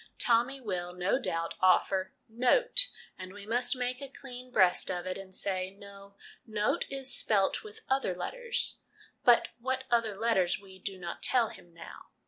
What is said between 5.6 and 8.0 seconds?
c No, note is spelt with